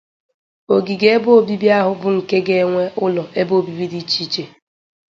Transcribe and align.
ogige 0.75 1.07
ebe 1.15 1.29
obibi 1.39 1.67
ahụ 1.79 1.91
bụ 2.01 2.07
nke 2.17 2.37
ga-enwe 2.47 2.83
ụlọ 3.05 3.23
ebe 3.39 3.53
obibi 3.59 3.85
dị 3.91 3.99
iche 4.03 4.19
iche 4.25 4.43